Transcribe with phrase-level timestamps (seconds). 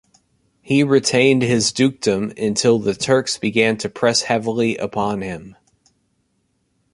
[0.63, 5.55] He retained his dukedom until the Turks began to press heavily upon him.